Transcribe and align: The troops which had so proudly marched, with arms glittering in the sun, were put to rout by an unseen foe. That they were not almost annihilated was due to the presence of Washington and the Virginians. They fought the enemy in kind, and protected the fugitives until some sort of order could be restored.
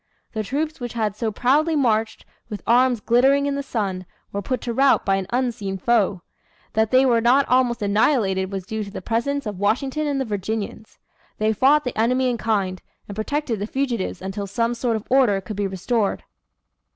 The 0.33 0.41
troops 0.41 0.79
which 0.79 0.93
had 0.93 1.15
so 1.15 1.31
proudly 1.31 1.75
marched, 1.75 2.25
with 2.49 2.63
arms 2.65 3.01
glittering 3.01 3.45
in 3.45 3.53
the 3.53 3.61
sun, 3.61 4.07
were 4.31 4.41
put 4.41 4.59
to 4.61 4.73
rout 4.73 5.05
by 5.05 5.17
an 5.17 5.27
unseen 5.29 5.77
foe. 5.77 6.23
That 6.73 6.89
they 6.89 7.05
were 7.05 7.21
not 7.21 7.47
almost 7.47 7.83
annihilated 7.83 8.51
was 8.51 8.65
due 8.65 8.83
to 8.83 8.89
the 8.89 9.03
presence 9.03 9.45
of 9.45 9.59
Washington 9.59 10.07
and 10.07 10.19
the 10.19 10.25
Virginians. 10.25 10.97
They 11.37 11.53
fought 11.53 11.83
the 11.83 11.95
enemy 11.95 12.31
in 12.31 12.39
kind, 12.39 12.81
and 13.07 13.15
protected 13.15 13.59
the 13.59 13.67
fugitives 13.67 14.23
until 14.23 14.47
some 14.47 14.73
sort 14.73 14.95
of 14.95 15.05
order 15.11 15.39
could 15.39 15.55
be 15.55 15.67
restored. 15.67 16.23